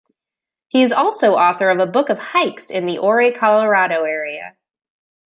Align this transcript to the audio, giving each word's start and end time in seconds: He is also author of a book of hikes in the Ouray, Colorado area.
He 0.69 0.81
is 0.81 0.93
also 0.93 1.35
author 1.35 1.69
of 1.69 1.77
a 1.77 1.85
book 1.85 2.09
of 2.09 2.17
hikes 2.17 2.71
in 2.71 2.87
the 2.87 2.97
Ouray, 2.97 3.33
Colorado 3.33 4.03
area. 4.05 4.57